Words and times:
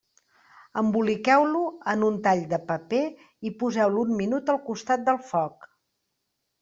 Emboliqueu-lo 0.81 1.61
en 1.93 2.05
un 2.07 2.17
tall 2.27 2.41
de 2.53 2.59
paper 2.71 3.03
i 3.51 3.55
poseu-lo 3.63 4.07
un 4.09 4.17
minut 4.23 4.53
al 4.55 4.63
costat 4.71 5.05
del 5.11 5.21
foc. 5.29 5.73